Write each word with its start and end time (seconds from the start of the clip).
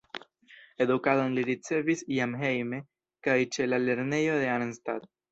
Edukadon 0.83 1.35
li 1.39 1.41
ricevis 1.49 1.99
jam 2.15 2.33
hejme 2.39 2.79
kaj 3.27 3.35
ĉe 3.57 3.67
la 3.73 3.79
lernejo 3.83 4.39
de 4.45 4.49
Arnstadt. 4.55 5.07